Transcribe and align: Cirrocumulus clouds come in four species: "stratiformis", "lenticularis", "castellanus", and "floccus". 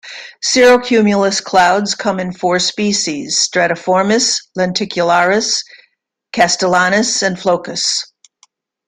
Cirrocumulus 0.43 1.41
clouds 1.41 1.93
come 1.93 2.19
in 2.19 2.33
four 2.33 2.57
species: 2.57 3.37
"stratiformis", 3.37 4.41
"lenticularis", 4.57 5.63
"castellanus", 6.33 7.21
and 7.21 7.37
"floccus". 7.39 8.07